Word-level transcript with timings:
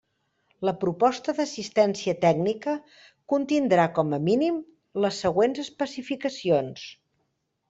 La 0.67 0.71
proposta 0.83 1.35
d'assistència 1.39 2.15
tècnica 2.23 2.73
contindrà 3.35 3.85
com 4.01 4.17
a 4.17 4.21
mínim, 4.31 4.59
les 5.05 5.21
següents 5.27 5.63
especificacions. 5.69 6.89